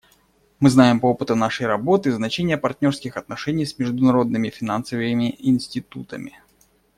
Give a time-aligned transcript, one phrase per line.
[0.59, 6.41] Мы знаем по опыту нашей работы значение партнерских отношений с международными финансовыми институтами.